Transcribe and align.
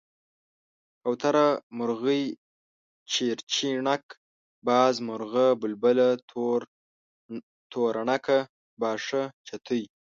کوتره، 1.03 1.47
مرغۍ، 1.77 2.23
چيرچيڼک، 3.11 4.05
باز، 4.67 4.95
مارغه 5.07 5.45
،بلبله، 5.61 6.07
توره 7.71 8.01
ڼکه، 8.09 8.39
باښه، 8.81 9.23
چتی، 9.47 9.81